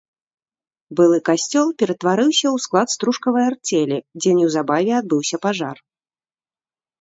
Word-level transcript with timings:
Былы 0.99 1.17
касцёл 1.29 1.67
ператварыўся 1.83 2.43
ў 2.43 2.57
склад 2.65 2.87
стружкавай 2.95 3.45
арцелі, 3.51 3.97
дзе 4.23 4.31
неўзабаве 4.41 4.93
адбыўся 5.03 5.37
пажар. 5.47 5.77